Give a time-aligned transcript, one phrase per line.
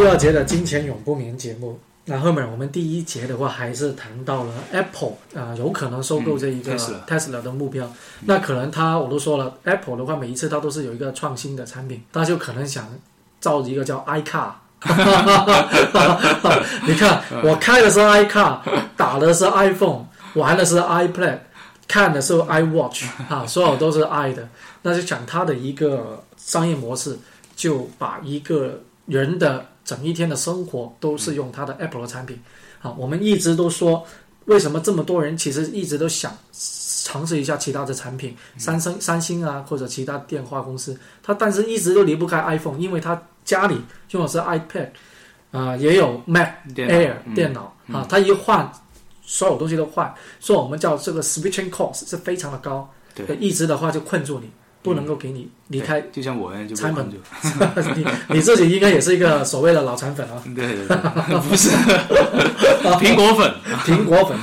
[0.00, 1.78] 第二节的金钱永不眠节目。
[2.06, 7.86] 那后面我们第一节的话，还是谈到了 Apple 啊、有可能收购这一个嗯，Tesla 的目标。
[8.20, 12.88] 那可能它我都说了，Apple 的话，每一次它都是有一个创新的产品，它就可能想
[13.40, 14.52] 造一个叫 iCar。
[16.88, 18.56] 你看，我开的是 iCar，
[18.96, 21.40] 打的是 iPhone，玩的是 iPad，
[21.86, 24.48] 看的是 iWatch 啊，所有都是 i 的。
[24.80, 27.18] 那就讲它的一个商业模式，
[27.54, 32.40] 就把一个人的整一天的生活都是用它的 Apple 的产品。
[32.80, 34.06] 啊，我们一直都说，
[34.46, 36.34] 为什么这么多人其实一直都想
[37.04, 43.76] 尝试一下其他的产品，三星、三星啊，或者其他电话公司，他但是一直都离不开 iPhone，因为他家里
[44.12, 44.88] 用的是 iPad，
[45.50, 47.34] 啊、也有 Mac Air 嗯。
[47.34, 47.74] 电脑。
[47.92, 48.70] 啊，他一换，
[49.20, 54.48] 所有东西都换，所以我们叫这个 switching cost 是非常的高，对，一直的话就困住你，
[54.82, 56.00] 不能够给你离开。
[56.00, 57.08] 对就像我一样就被拆门。
[57.96, 61.70] 你你自己应该也是一个所谓的脑残粉啊， 对对对，不是
[62.98, 63.54] 苹果粉。
[63.84, 64.38] 苹果粉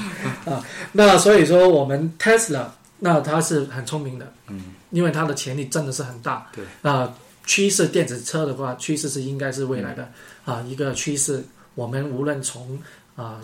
[0.54, 0.64] 啊。
[0.92, 2.66] 那所以说我们 Tesla，
[3.00, 6.48] 那它是很聪明的，嗯，因为它的潜力真的是很大。
[6.54, 7.14] 对啊，
[7.46, 10.10] 趋势电子车的话，趋势是应该是未来的、
[10.46, 11.44] 啊一个趋势。
[11.76, 12.80] 我们无论从
[13.16, 13.40] 啊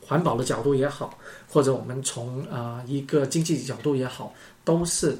[0.00, 4.32] 环保的角度也好，或者我们从啊一个经济角度也好，
[4.64, 5.16] 都是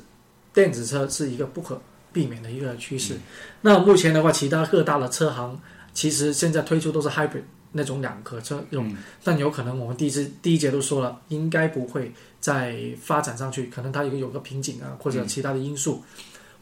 [0.53, 1.81] 电子车是一个不可
[2.12, 3.19] 避免的一个趋势。
[3.62, 5.61] 那目前的话，其他各大的车行
[5.95, 16.03] 其实现在推出都是 hybrid 那种两壳车用，嗯但有可能我们第一次第一节都说了，应该不会再发展上去，可能它有有个瓶颈啊，或者其他的因素。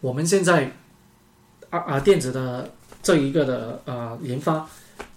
[0.00, 0.72] 我们现在
[1.70, 4.68] 啊啊电子的这一个的呃研发，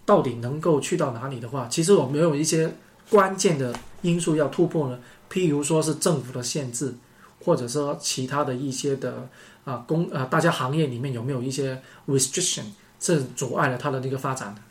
[0.06, 2.74] 到底能够去到哪里的话，其实我们有一些
[3.10, 5.00] 关键的因素要突破呢，
[5.32, 6.94] 譬如说是政府的限制，
[7.43, 9.27] 或者说其他的一些的
[9.65, 12.64] 啊公啊大家行业里面有没有一些 restriction
[12.99, 14.61] 是阻碍了它的那个发展的？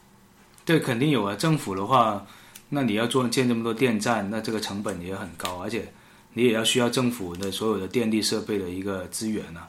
[0.64, 1.34] 对，肯定有啊。
[1.34, 2.26] 政府的话，
[2.70, 5.92] 那你要做建这么多电站，那这个成本也很高，而且
[6.32, 9.68] 你也要需要政府的所有的电力设备的一个资源啊。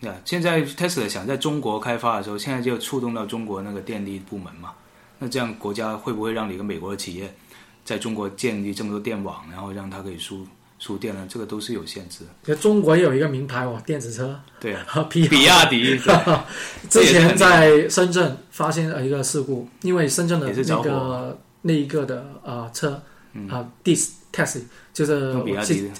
[0.00, 4.72] 对啊，现在 Tesla 想在中国开发的时候，现在就触动到中国那个电力部门嘛。
[5.18, 7.34] 那这样国家会不会让你一个美国的企业
[7.84, 10.46] 在中国建立这么多电网，然后让它可以输
[10.78, 11.26] 输电呢？
[11.28, 12.24] 这个都是有限制
[12.60, 15.98] 中国也有一个名牌哦，电子车，对啊，比 比亚迪
[16.88, 23.00] 之前在深圳发现了一个事故，因为深圳的那个那一个的呃车
[23.48, 24.62] 啊，dis taxi
[24.94, 25.32] 就是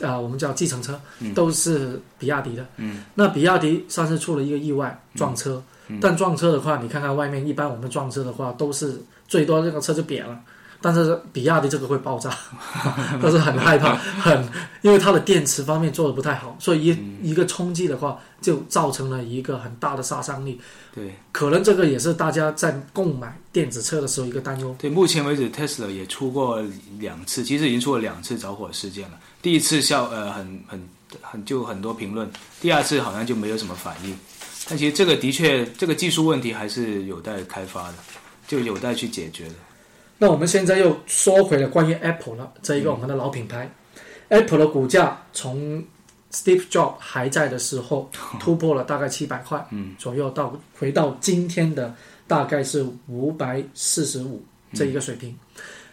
[0.01, 1.35] 啊、我们叫计程车，嗯。
[1.35, 2.67] 都是比亚迪的。
[2.77, 5.63] 嗯，那比亚迪上次出了一个意外撞车，
[6.01, 10.39] 但撞车的话，你看看外面，一般我们撞车的话都是最多这个车就瘪了。
[10.81, 12.31] 但是比亚迪这个会爆炸，
[13.21, 14.49] 但是很害怕，很
[14.83, 20.61] 因为它的电池方面做的不太好，所以一、嗯一个冲击的话，就造成了一个很大的杀伤力。
[20.95, 24.75] 对可能这个也是大家在购买电子车的时候一个担忧。
[24.79, 26.63] 对，目前为止，Tesla 也出过
[26.99, 29.19] 两次，其实已经出了两次着火事件了。
[29.43, 30.89] 第一次效呃很很
[31.21, 34.17] 很就很多评论，第二次好像就没有什么反应。
[34.69, 37.95] 但其实这个的确这个技术问题还是有待开发的，
[38.47, 39.55] 就有待去解决的。
[40.19, 43.71] 那我们现在又说回了关于 Apple 了，这一个我们的老品牌、
[44.29, 45.83] a p p l e 的股价从
[46.33, 49.95] Steve Jobs 还在的时候 突破了大概七百块嗯。
[49.97, 51.95] 左右，到回到今天的
[52.27, 55.37] 大概是五百四十五这一个水平。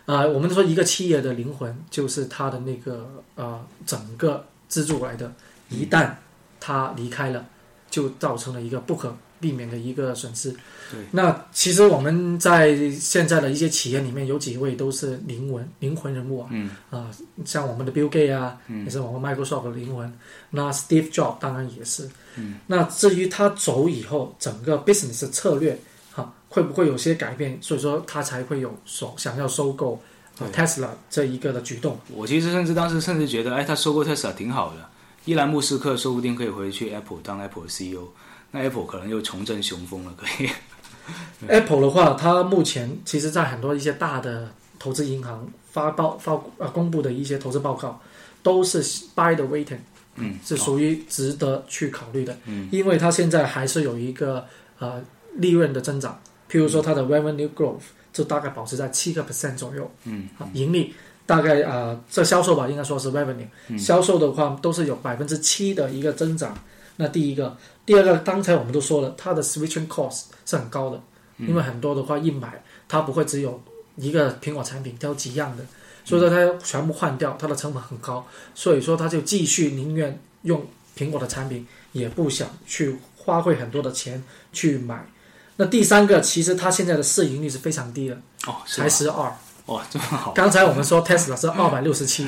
[0.06, 5.32] 啊、我们说一个企业的灵魂就是它的那个呃整个资助来的，
[5.70, 6.12] 一旦
[6.60, 7.46] 它离开了，
[7.90, 10.52] 就造成了一个不可避免的一个损失。
[10.92, 17.10] 对，那其实我们在现在的一些企业里面，有几位都是灵魂灵魂人物啊，嗯啊，
[17.46, 20.12] 像我们的 Bill Gates 啊，也是我们 Microsoft 的灵魂。
[20.50, 22.08] 那 Steve Jobs 当然也是。
[22.36, 25.78] 嗯，那至于他走以后，整个 business 的策略
[26.12, 27.58] 哈、会不会有些改变？
[27.62, 30.00] 所以说他才会有所想要收购、
[30.40, 31.98] 呃、Tesla 这一个的举动。
[32.14, 34.88] 我其实甚至当时甚至觉得，哎，他收购 Tesla 挺好的，
[35.26, 38.04] 伊兰穆斯克说不定可以回去 Apple 当 Apple 的 CEO，
[38.56, 40.50] 那 Apple 可能又重振雄风了，可以。
[41.48, 44.50] Apple 的话，它目前其实在很多一些大的
[44.80, 48.00] 投资银行发报发呃公布的一些投资报告，
[48.42, 48.82] 都是
[49.14, 49.80] buy the waiting，
[50.16, 54.46] 嗯，是属于值得去考虑的，嗯，因为它现在还是有一个
[54.80, 55.04] 呃
[55.36, 56.18] 利润的增长，
[56.50, 60.94] 譬如说它的 revenue growth 就大概保持在七个 percent 左右，嗯啊，盈利
[61.26, 66.58] 大概啊、呃这销售吧，应该说是 revenue，、销售的话都是有百分之七的一个增长。
[66.98, 71.00] 那第一个，第二个，刚才我们都说了，它的 switching cost 是很高的，
[71.38, 73.62] 因为很多的话一买，它不会只有
[73.96, 75.64] 一个苹果产品，它有几样的，
[76.04, 80.66] 所以说它要全部换掉，它的成本很高，所以说它就继续宁愿用
[80.98, 85.06] 苹果的产品，也不想去花费很多的钱去买。
[85.58, 88.16] 那第三个，其实它现在的市盈率是非常低的，
[88.48, 88.90] 哦，才吗？
[88.90, 89.32] 十二。
[89.68, 92.28] 哇，这么好，刚才我们说 Tesla 是二百六十七，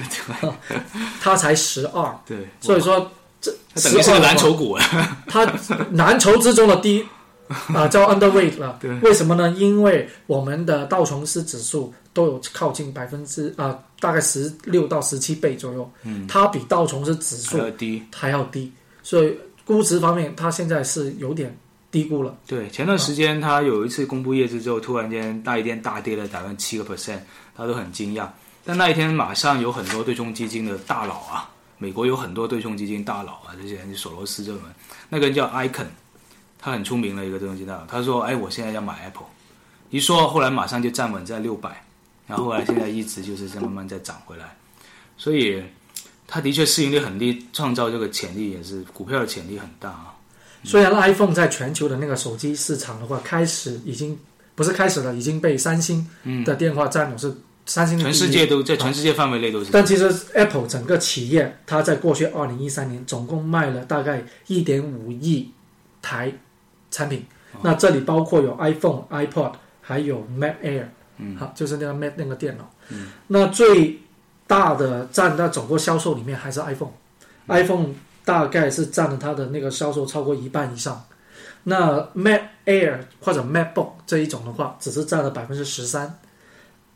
[1.21, 5.45] 它才十二，对，所以说这等于是个12蓝筹股啊，它
[5.91, 7.05] 蓝筹之中的第一
[7.73, 8.93] 啊、叫 underweight 了对。
[8.99, 9.49] 为什么呢？
[9.51, 18.03] 因为我们的道琼斯指数都有靠近百分之啊，大概十六到十七倍左右，嗯，它比道琼斯指数还要低。
[18.13, 18.69] 还要低，
[19.01, 21.57] 所以估值方面它现在是有点
[21.89, 22.35] 低估了。
[22.45, 27.19] 对，前段时间他有一次公布业绩之后，突然间那一天大跌了百分之七个 percent，
[27.55, 28.27] 他都很惊讶。
[28.65, 34.73] 但那一天马上有很多对冲基金的大佬啊，美国有很多对冲基金大佬啊，这些人索罗斯这种人，
[35.09, 35.85] 那个人叫 Icon，
[36.57, 39.27] 他很出名的一个对冲基金大佬，他说：“哎，我现在要买 Apple。”
[39.89, 41.81] 一说，后来马上就站稳在六百，
[42.27, 44.57] 然后后来现在一直就是在慢慢在涨回来，
[45.17, 45.63] 所以
[46.27, 50.13] 他的确市盈率很低，创造这个潜力也是股票的潜力很大啊。
[50.63, 54.19] 虽然 iPhone 在全球的那个手机市场的话，开始已经
[54.55, 56.05] 不是开始了，已经被三星
[56.43, 57.33] 的电话占有是
[57.67, 59.69] 三星全世界都在全世界范围内都是。
[59.71, 65.51] 但其实 Apple 整个企业，它在过去二零一三年总共卖了大概一点五亿
[66.01, 66.31] 台
[66.89, 67.25] 产品，
[67.61, 70.85] 那这里包括有 iPhone、iPod，还有 Mac Air，
[71.17, 73.99] 嗯，好，就是那个 Mac 那个电脑，嗯，那最
[74.47, 77.89] 大的占到整个销售里面还是 iPhone，iPhone、
[78.23, 81.05] 大概是占了它的那个销售超过一半以上，
[81.63, 86.17] 那 Mac Air 或者 MacBook 这一种的话，只是占了百分之十三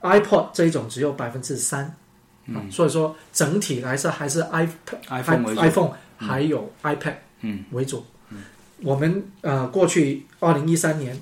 [0.01, 1.95] ，iPod 这一种只有百分之三。
[2.47, 4.67] 啊，所以说整体来说还是 iPad、
[5.07, 7.63] iPhone iPhone 还有 iPad 嗯。
[7.71, 8.03] 为主。
[8.29, 8.43] 嗯。
[8.81, 11.17] 我们呃过去二零一三年，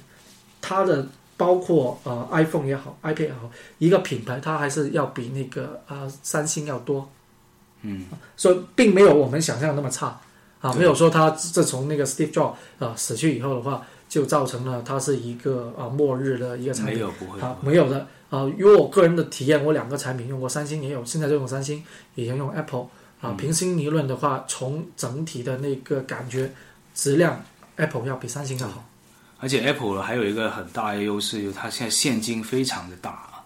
[0.62, 1.06] 它的
[1.36, 7.10] 包括呃 iPhone 也好，iPad 也好，一个品牌它还是要比那个呃三星要多，
[7.82, 8.06] 嗯，
[8.38, 10.20] 所以并没有我们想象的那么差。
[10.62, 16.96] 啊，没有说它自从那个 Steve Jobs 啊死去以后的话，就造成了它是一个啊末日的一个产品。
[16.96, 18.44] 没有不会，啊，没有的啊。
[18.58, 21.84] 因为我个人的体验，我两个产品用过，三星也有，现在就用三星，
[22.16, 22.88] 以前用 Apple
[23.22, 23.34] 啊。
[23.34, 26.52] 平心而论的话，从整体的那个感觉、
[26.94, 27.44] 质量
[27.76, 28.86] ，Apple 要比三星要好。
[29.40, 33.46] 而且 Apple 还有一个很大的优势，就是它现在现金非常的大啊，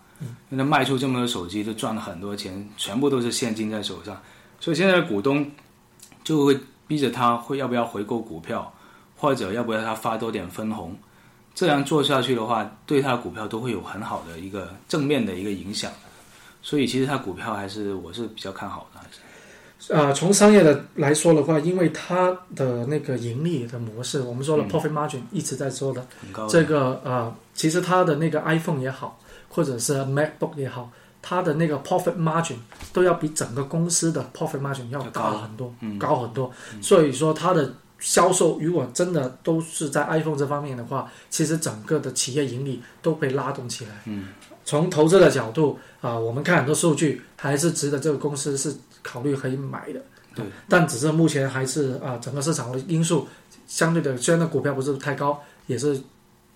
[0.50, 4.20] 因为它卖出这么多手机，都赚了很多钱，全部都是现金在手上，
[4.60, 5.52] 所以现在的股东
[6.24, 8.74] 就会逼着他会要不要回购股票，
[9.16, 10.98] 或者要不要他发多点分红。
[11.56, 15.92] 这样做下去的话，对他的股票都会有很好的一个正面的一个影响。
[16.62, 26.50] 所以其实它股票还是我是比较看好的，还是呃，从商业的来说的话，因为它的那个盈利的模式，我们说了 profit margin 一直在说的，很高的。
[26.50, 29.20] 这个呃，其实它的那个 iPhone 也好，
[29.50, 30.90] 或者是 MacBook 也好，
[31.22, 32.56] 它的那个 profit margin
[32.94, 36.50] 都要比整个公司的 profit margin 要要高大很多，嗯高很多。
[36.82, 37.74] 所以说它的
[38.04, 43.92] 销售如果真的都是在 iPhone 这方面的话，其实整个的企业盈利都被拉动起来。
[44.06, 44.28] 嗯，
[44.66, 50.02] 从投资的角度啊、我们看很多数据还是值得这个公司是考虑可以买的。
[50.36, 53.26] 对，但只是目前还是啊、整个市场的因素
[53.66, 55.98] 相对的，虽然那股票不是太高，也是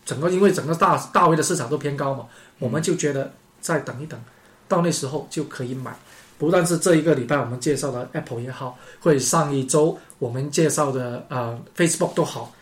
[0.03, 2.25] 整个因为整个大大围的市场都偏高嘛，
[2.59, 4.19] 我们就觉得再等一等，
[4.67, 5.97] 到那时候就可以买。
[6.37, 12.53] 不但是这一个礼拜我们介绍的 Apple 也好，或者上一周我们介绍的呃 Facebook 都好，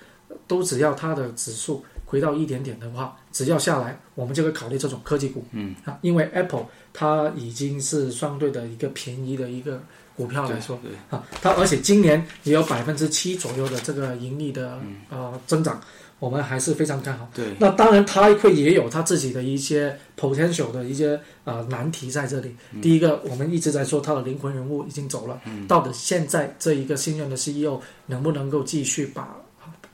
[0.47, 5.43] 都只要它的指数回到一点点的话，只要下来，我们就会考虑这种科技股。
[5.51, 5.75] 嗯。
[5.83, 9.81] 啊，因为 Apple 它已经是相对的一个便宜的一个
[10.15, 10.79] 股票来说
[11.09, 14.79] 啊，它而且今年也有百分之七左右的这个盈利的、
[15.09, 15.81] 呃增长，
[16.19, 17.29] 我们还是非常看好。
[17.33, 22.55] 对那当然，它会也有它自己的一些 potential 的一些呃难题在这里。
[22.81, 29.35] 第一个，我们一直在说它的灵魂人物已经走了，嗯到底现在这一个新任的 CEO 能不能够继续把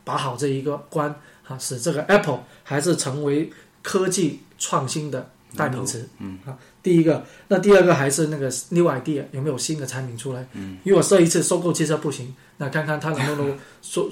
[0.03, 1.13] 把好这一个关
[1.47, 3.51] 啊，使这个 Apple 还是成为
[3.81, 6.07] 科技创新的代名词。
[6.19, 10.47] 嗯啊，第一个，那第二个还是那个 new idea 有没有新的产品出来？
[10.53, 14.09] 嗯，如果这一次收购汽车不行，那看看它能不能收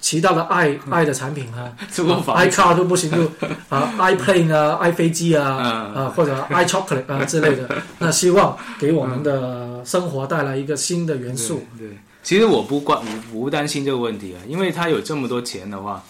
[0.00, 1.72] 其他的爱爱的产品啊。
[1.92, 3.24] 这个房 iCar 都不行，就
[3.68, 5.58] 啊 iPlane 啊、i 飞机啊
[5.94, 6.04] 嗯。
[6.04, 11.66] 啊或者 iChocolate 啊 之类的，那希望给我们的生活带来一个新的元素。
[11.78, 11.98] 对，对。
[12.22, 12.98] 其实我不关
[13.32, 16.02] 我不担心这个问题啊，因为他有这么多钱的话，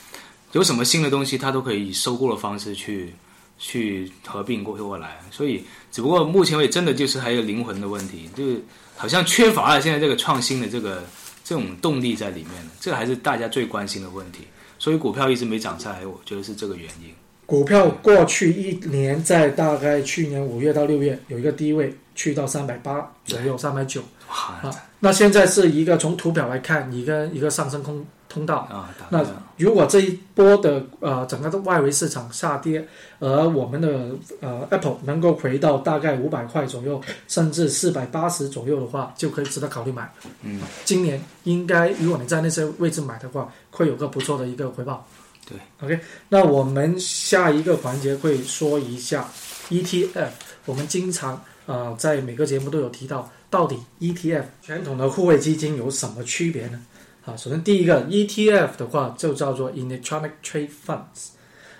[0.53, 3.13] 有什么新的东西他都可以以收购的方式去
[3.59, 8.65] 去合并过过来，所以只不过目前为止真的就是还有灵魂的问题，就是
[8.97, 11.03] 好像缺乏了现在这个创新的这个
[11.45, 14.45] 这种动力在里面的，这个还是大家最关心的问题，
[14.79, 17.15] 所以股票一直没涨下来，我觉得是这个原因。
[17.47, 24.75] 股票过去一年在大概去年五月到六月有一个低位，去到三百八左右，三百九哇，啊。
[25.01, 28.03] 那现在是一个从图表来看，一个一个上升空
[28.35, 28.93] 通道啊。
[29.09, 29.25] 那
[29.57, 32.87] 如果这一波的呃整个的外围市场下跌，
[33.21, 34.11] 而我们的
[34.41, 40.13] 呃 Apple 能够回到大概五百块左右，甚至四百八十左右的话，就可以值得考虑买。
[40.43, 45.07] 嗯，今年应该如果你在那些位置买的话，会有个不错的一个回报。
[45.47, 46.01] 对，OK，
[46.31, 49.29] 那我们下一个环节会说一下
[49.69, 50.29] ETF。
[50.65, 56.81] 我们经常啊在每个节目都有提到，到底 ETF 传统的互惠基金有什么区别呢？
[57.25, 61.29] 啊，首先第一个 ETF 的话就叫做 Electronic Trade Funds，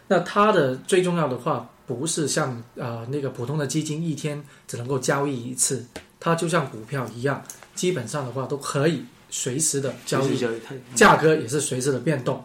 [0.09, 5.85] 那它的最重要的话不是像啊那个普通的基金一天只能够交易一次，
[6.19, 10.39] 它就像股票一样，基本上的话都可以随时的交易，
[10.95, 12.43] 价格也是随时的变动。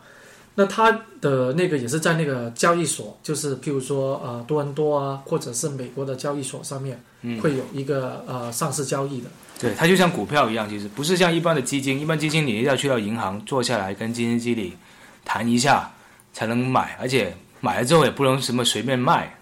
[0.60, 7.02] 那它的那个也是在那个交易所，就是譬如说呃多伦多啊，或者是美国的交易所上面，
[7.42, 9.30] 会有一个呃上市交易的。
[9.58, 14.74] 对，它就像股票一样，其实不是像一般的基金，一般基金你要去到银行坐下来跟基金经理
[15.24, 15.90] 谈一下
[16.34, 19.34] 才能买，而且买了之后也不能什么随便卖。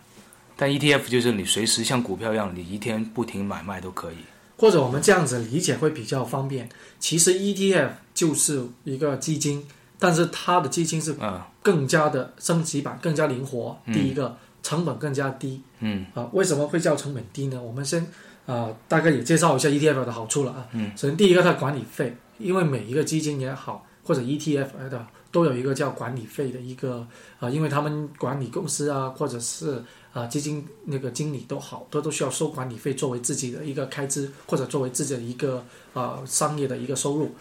[0.56, 4.18] 但 ETF 就是你随时像股票一样，你一天不停买卖都可以。
[4.56, 6.70] 或者我们这样子理解会比较方便。
[7.00, 9.66] 其实 ETF 就是一个基金。
[10.00, 11.16] 但是它的基金是
[11.62, 13.78] 更加的升级版，更加灵活。
[13.88, 15.62] 第一个成本更加低。
[15.80, 17.62] 嗯啊，为什么会叫成本低呢？
[17.62, 18.06] 我们先
[18.46, 20.68] 啊，大概也介绍一下 ETF 的好处了啊。
[20.74, 20.92] 嗯。
[20.96, 27.06] 首先，第一个它管理费，因为每一个基金也好，或者 ETF 的都有一个叫管理费的一个
[27.40, 35.64] 啊，因为他们管理公司啊，或者是啊基金那个经理都好，都都需要收管理费作为自己的一个开支，或者作为自己的一个
[35.94, 37.32] 啊商业的一个收入。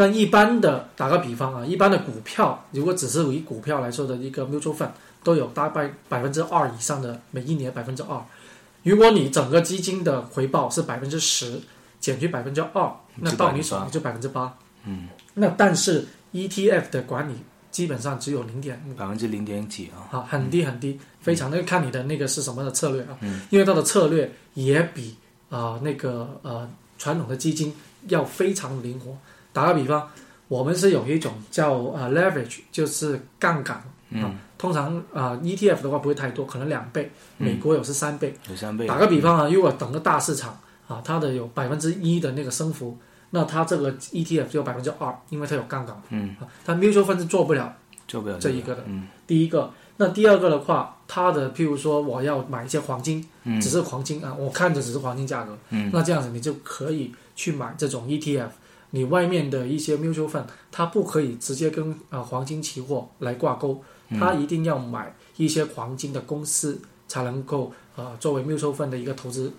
[0.00, 4.90] 那一般的打个比方啊，一般的股票，如果只是以股票来说的一个 mutual fund，
[5.24, 8.24] 都有大概百分之二以上的每一年百分之二。
[8.84, 11.60] 如果你整个基金的回报是百分之十，
[11.98, 14.56] 减去百分之二，那到你手上就百分之八。
[14.84, 15.08] 嗯。
[15.34, 17.34] 那但是 ETF 的管理
[17.72, 20.06] 基本上只有零点百分之零点几啊。
[20.12, 23.18] 好，很低很低，非常的看你的那个是什么的策略啊。
[23.22, 23.40] 嗯。
[23.50, 25.16] 因为它的策略也比
[25.50, 27.74] 啊那个呃传统的基金
[28.06, 29.18] 要非常灵活。
[29.58, 30.08] 打个比方，
[30.46, 33.76] 我们是有一种叫呃 leverage，就是杠杆
[34.22, 34.32] 啊。
[34.56, 37.10] 通常啊 ETF 的话不会太多，可能两倍。
[37.36, 38.32] 美国有是三倍。
[38.48, 38.86] 有三倍。
[38.86, 42.96] 打个比方啊，如果整个大市场啊，它的有百分之一的那个升幅，
[43.30, 46.00] 那它这个 ETF 就有百分之二，因为它有杠杆。
[46.10, 46.36] 嗯。
[46.40, 47.74] 啊，它 mutual fund 是做不了，
[48.06, 48.84] 做不了这一个的。
[48.86, 49.08] 嗯。
[49.26, 55.58] 第一个，那第二个的话，它的譬如说我要买一些黄金，嗯只是黄金啊，我看着只是黄金价格。
[55.70, 55.90] 嗯。
[55.92, 58.50] 那这样子你就可以去买这种 ETF。
[58.90, 63.82] 你外面的一些 mutual fund，它不可以直接跟啊黄金期货来挂钩，
[64.18, 69.52] 它一定要买一些黄金的公司才能够啊作为 mutual fund 的一个投资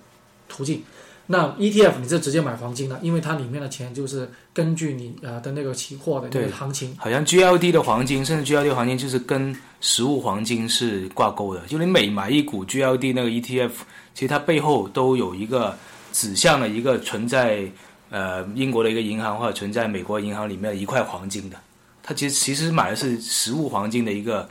[0.48, 0.82] 途径。
[1.28, 6.98] 那 ETF 你是直接买黄金的，因为它里面的钱就是根据你啊的那个期货的那个行情。
[6.98, 13.70] 好像 GLD 的黄金，甚至 GLD 黄金就是跟实物黄金是挂钩的，就你每买一股 GLD 那个 ETF，
[14.16, 15.78] 其实它背后都有一个
[16.12, 17.72] 指向的一个存在。
[18.10, 21.58] 呃，英国的一个银行或者存在美国银行里面一块黄金的，
[22.02, 24.50] 它其实其实买的是实物黄金的一个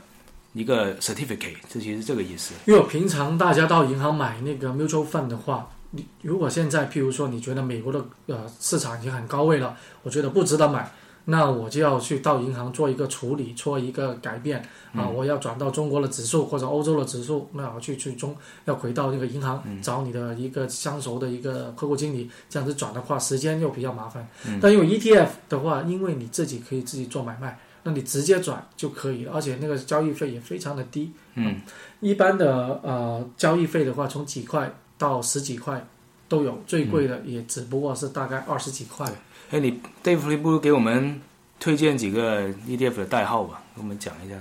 [0.53, 2.53] 一个 certificate，这其实这个意思。
[2.65, 10.89] 因为平常大家到银行买那个 mutual fund 的话，你如果现在譬如说你觉得美国的呃市场已经很高位了，我觉得不值得买。
[11.29, 14.59] 那我就要去到银行做一个处理，做一个改变
[14.93, 15.07] 啊！
[15.07, 24.27] 我要转到中国的指数或者欧洲的指数，那我去去中要回到那个银行找你的一个相熟的一个客户经理，这样子转的话时间又比较麻烦。
[24.59, 31.11] 但因为 ETF 的话，因为你自己可以自己做买卖，那你直接转就可以了，而且那个交易费也非常的低。
[31.35, 31.61] 嗯，
[31.99, 35.85] 一般的呃交易费的话，从几块到十几块
[36.27, 39.07] 都有，最贵的也只不过是大概二十几块。
[39.51, 41.19] 哎，你 Dave，你不如给我们
[41.59, 44.35] 推荐几个 ETF 的代号吧，给我们讲一下。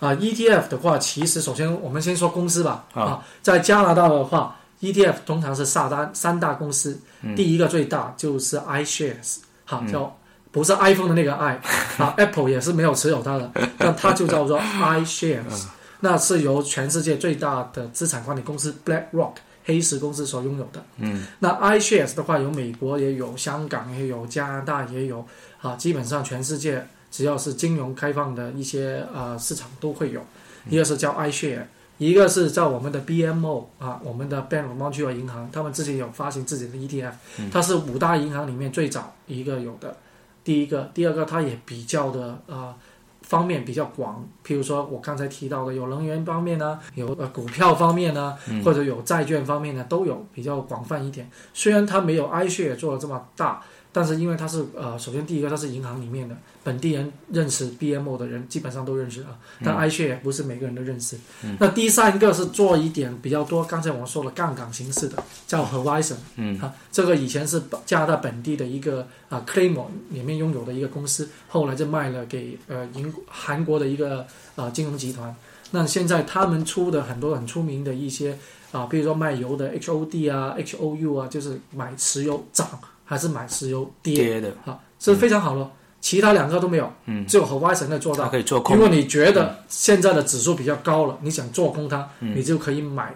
[0.00, 2.84] 啊，ETF 的话，其实首先我们先说公司吧。
[2.92, 7.00] 啊，在加拿大的话，ETF 通常是萨单三大公司，
[7.36, 10.14] 第一个最大就是 iShares，哈，叫
[10.50, 11.58] 不是 iPhone 的那个 i，
[11.98, 15.66] 啊，Apple 也是没有持有它的， 但它就叫做 iShares，
[16.00, 19.34] 那是由全世界最大的资产管理公司 BlackRock。
[19.64, 25.24] 黑石公司所拥有的，嗯，那 iShares 的话，有美国也有，香港也有，加拿大也有，
[25.60, 30.20] 啊，基本上全世界只要是金融开放的一些啊市场都会有。
[30.68, 31.64] 一个是叫 iShare，
[31.98, 37.12] 一个是在我们的 BMO 啊，我们的 Bank of Montreal 银行，他们自己有发行自己的 ETF，
[37.50, 39.96] 它是五大银行里面最早一个有的，
[40.44, 42.76] 第一个，第二个它也比较的啊。
[43.22, 51.30] 方面比较广，譬如说我刚才提到的，有能源方面呢，有呃股票方面呢，或者有债券方面呢，都有比较广泛一点。
[51.54, 56.34] 虽然它没有 iShare 做的这么大，但是因为它是呃，首先第一个它是银行里面的
[56.64, 61.18] 本地人认识 BMO 的人基本上都认识啊，但 iShare 不是每个人都认识。
[61.60, 75.34] 那第三个是做一点比较多，刚才我们说了杠杆形式的，叫 Horizon，嗯啊，这个以前是加拿大本地的一个啊 Claymore 里面拥有的一个公司，后来就卖了给呃银韩国的一个啊金融集团。
[75.74, 78.38] 那现在他们出的很多很出名的一些
[78.72, 82.66] 啊，比如说卖油的 HOD 啊、HOU 啊，就是买石油涨
[83.04, 85.70] 还是买石油跌，跌的，啊，是非常好了。
[86.00, 88.24] 其他两个都没有，嗯，只有 Horizon 在做到。
[88.24, 88.74] 它可以做空。
[88.74, 92.36] 如，果你觉得现在的指数比较高了，你想做空它，嗯。
[92.36, 93.14] 你就可以买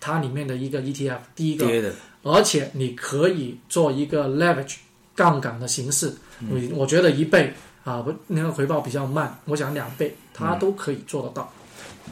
[0.00, 1.18] 它里面的一个 ETF。
[1.36, 1.92] 第一个，跌的，
[2.24, 4.78] 而且你可以做一个 leverage
[5.14, 6.48] 杠杆的形式，嗯。
[6.50, 11.52] 你、我觉得一倍啊，不那个回报比较慢，我想两倍它都可以做得到。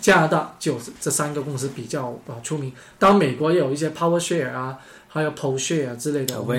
[0.01, 6.59] 加拿大就是这三个公司比较啊出名，当然美国也有一些 Power Share 啊，还有 Pol Share 啊之类的，我们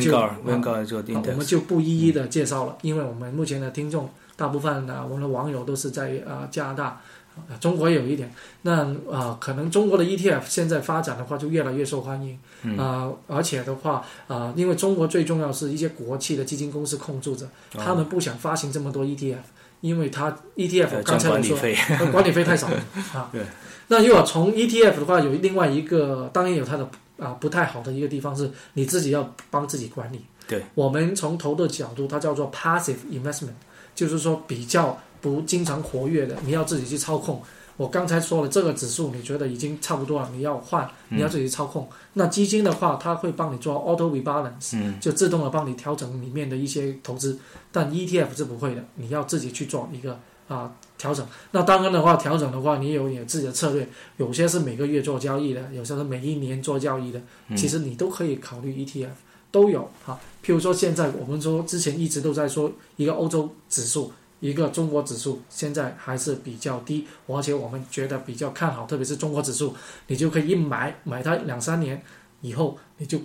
[1.46, 7.02] 就不一一的介绍了，因为我们目前的听众大部分呢，我们的网友都是在呃加拿大，
[7.50, 8.32] 呃中国也有一点。
[8.62, 12.40] 那啊、呃可能中国的 ETF 现在发展的话，就越来越受欢迎。
[12.62, 12.78] 嗯。
[12.78, 19.38] 啊、而且的话啊、因为中国最重要是一些国企的基金公司控制着，他们不想发行这么多 ETF，
[19.84, 22.78] 因为它 ETF 呃刚才我说管理费，呃 管理费太少了
[23.13, 23.30] 啊。
[23.34, 23.42] 对。
[23.90, 30.24] 那如果从 ETF 的话，有另外一个，当然有它的啊不太好的一个地方是，你自己要帮自己管理。
[30.48, 30.63] 对。
[30.74, 33.50] 我们从投的角度，它叫做 passive investment，
[33.94, 37.44] 就是说比较不经常活跃的，你要自己去操控。
[37.75, 41.89] 我刚才说了，这个指数你觉得已经差不多了，你要换，你要自己操控。
[42.13, 47.39] 那基金的话，它会帮你做 auto rebalance，嗯，就自动的帮你调整里面的一些投资，
[47.72, 51.25] 但 ETF 是不会的，你要自己去做一个啊调整。
[51.50, 57.20] 那当然的话，调整的话，你有你自己的策略，有些是每个月做交易的，有些是每一年做交易的，
[57.55, 59.07] 其实你都可以考虑 ETF，
[59.50, 60.20] 都有哈。
[60.46, 64.12] 譬如说现在我们说之前一直都在说一个欧洲指数。
[64.44, 69.74] 一个中国指数现在还是比较低，而且我们觉得比较看好，特别是中国指数，
[70.08, 72.03] 你就可以一买买它两三年
[72.42, 73.18] 以后，你就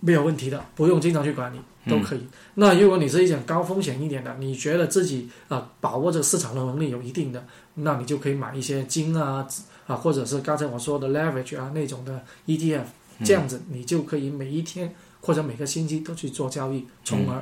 [0.00, 2.26] 没有问题的，不用经常去管理，都可以。
[2.54, 9.46] 那如果你是一种高风险一点的，你觉得自己啊、把握这个市场的能力有一定的，那你就可以买一些金啊
[9.86, 12.82] 啊，或者是刚才我说的 leverage 啊那种的 ETF，
[13.24, 17.40] 这样子你就可以每一天或者每个星期都去做交易，从而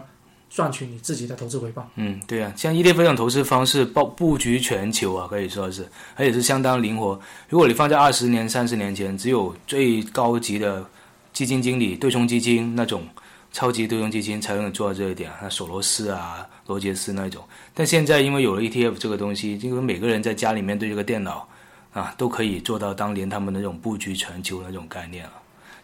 [0.55, 1.91] 赚取你自己的投资回报。
[1.97, 7.21] 嗯，对啊，像 ETF 这种投资方式布布局全球啊，可以说是，而且是相当灵活。
[7.49, 10.87] 如果你放在二十年、三十年前，只有最高级的
[11.33, 13.05] 基金经理、对冲基金那种
[13.53, 17.43] 超级对冲基金才能做到这一点，那索罗斯啊、罗杰斯那种。
[17.75, 21.49] 但现在因为有了 ETF 这个东西，因为每个人在家里面对这个电脑
[21.93, 25.33] 啊，都可以做到当年他们的那种布局全球那种概念啊，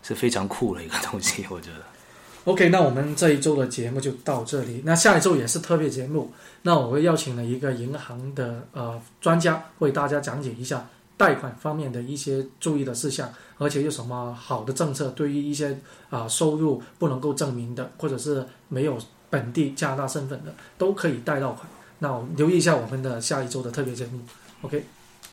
[0.04, 1.78] 是非常酷的一个东西，我觉得。
[2.44, 4.80] OK，那我们这一周的节目就到这里。
[4.84, 18.96] 那下一周也是特别节目，那我会邀请了一个银行的呃专家为大家讲解一下贷款方面的一些注意的事项，而且有什么好的政策对于一些啊、收入不能够证明的，或者是没有
[19.28, 21.68] 本地加拿大身份的，都可以贷到款。
[21.98, 24.18] 那我留意一下我们的下一周的特别节目。
[24.62, 24.82] OK。